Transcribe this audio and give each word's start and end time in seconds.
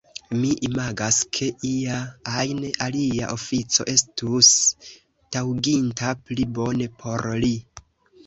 Mi 0.35 0.47
imagas, 0.67 1.17
ke 1.39 1.49
ia 1.71 1.97
ajn 2.43 2.63
alia 2.85 3.27
ofico 3.35 3.85
estus 3.93 4.49
taŭginta 5.37 6.15
pli 6.31 6.47
bone 6.57 6.91
por 7.03 7.29
li. 7.45 7.55